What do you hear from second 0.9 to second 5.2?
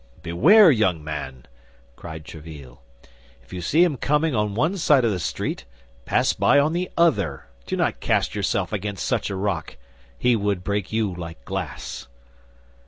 man!" cried Tréville. "If you see him coming on one side of the